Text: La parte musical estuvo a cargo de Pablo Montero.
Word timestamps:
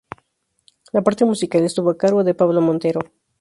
La 0.93 1.03
parte 1.03 1.25
musical 1.25 1.63
estuvo 1.63 1.91
a 1.91 1.97
cargo 1.99 2.23
de 2.23 2.33
Pablo 2.33 2.59
Montero. 2.59 3.01